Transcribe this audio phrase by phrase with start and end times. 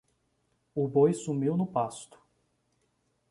[0.73, 2.17] O boi sumiu no pasto